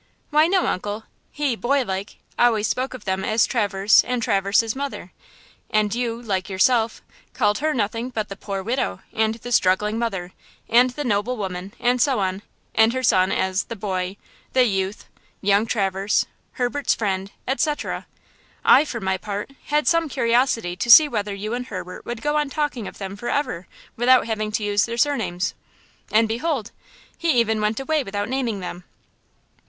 [0.31, 1.03] "Why, no, uncle.
[1.29, 5.11] He, boylike, always spoke of them as 'Traverse' and 'Traverse's mother';
[5.69, 10.31] and you, like yourself, called her nothing but the 'poor widow' and the 'struggling mother'
[10.67, 12.41] and the 'noble woman,' and so on,
[12.73, 14.17] and her son as the 'boy,'
[14.53, 15.05] the 'youth,'
[15.39, 18.07] 'young Traverse,' Herbert's 'friend,' etc.
[18.65, 22.37] I, for my part, had some curiosity to see whether you and Herbert would go
[22.37, 25.53] on talking of them forever without having to use their surnames.
[26.11, 26.71] And, behold,
[27.19, 28.83] he even went away without naming them!"